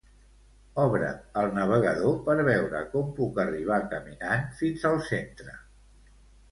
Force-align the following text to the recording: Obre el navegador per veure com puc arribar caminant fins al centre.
Obre 0.83 1.11
el 1.41 1.51
navegador 1.57 2.17
per 2.31 2.37
veure 2.49 2.81
com 2.95 3.13
puc 3.21 3.41
arribar 3.47 3.81
caminant 3.95 4.53
fins 4.63 4.89
al 4.93 5.01
centre. 5.15 5.57